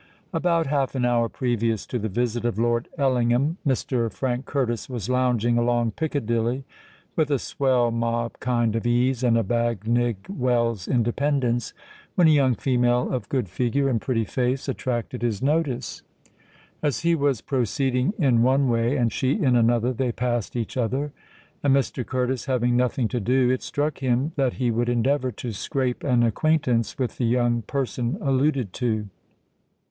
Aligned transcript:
About 0.33 0.65
half 0.65 0.95
an 0.95 1.05
hour 1.05 1.29
previous 1.29 1.85
to 1.85 1.99
the 1.99 2.09
visit 2.09 2.43
of 2.43 2.57
Lord 2.57 2.89
Ellingham, 2.97 3.57
Mr. 3.63 4.11
Frank 4.11 4.45
Curtis 4.47 4.89
was 4.89 5.09
lounging 5.11 5.59
along 5.59 5.91
Piccadilly 5.91 6.65
with 7.15 7.29
a 7.29 7.37
swell 7.37 7.91
mob 7.91 8.39
kind 8.39 8.75
of 8.75 8.87
ease 8.87 9.23
and 9.23 9.37
a 9.37 9.43
Bagnigge 9.43 10.27
Wells' 10.27 10.87
independence, 10.87 11.75
when 12.15 12.27
a 12.27 12.31
young 12.31 12.55
female, 12.55 13.13
of 13.13 13.29
good 13.29 13.47
figure 13.47 13.89
and 13.89 14.01
pretty 14.01 14.25
face, 14.25 14.67
attracted 14.67 15.21
his 15.21 15.39
notice. 15.43 16.01
As 16.81 17.01
he 17.01 17.13
was 17.13 17.41
proceeding 17.41 18.15
in 18.17 18.41
one 18.41 18.69
way, 18.69 18.97
and 18.97 19.13
she 19.13 19.33
in 19.33 19.55
another, 19.55 19.93
they 19.93 20.11
passed 20.11 20.55
each 20.55 20.77
other; 20.77 21.13
and, 21.61 21.75
Mr. 21.75 22.03
Curtis 22.03 22.45
having 22.45 22.75
nothing 22.75 23.07
to 23.09 23.19
do, 23.19 23.51
it 23.51 23.61
struck 23.61 23.99
him 23.99 24.31
that 24.35 24.53
he 24.53 24.71
would 24.71 24.89
endeavour 24.89 25.31
to 25.33 25.51
scrape 25.51 26.03
an 26.03 26.23
acquaintance 26.23 26.97
with 26.97 27.19
the 27.19 27.25
young 27.25 27.61
person 27.61 28.17
alluded 28.19 28.73
to. 28.73 29.07